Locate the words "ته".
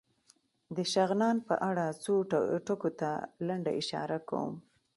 2.99-3.11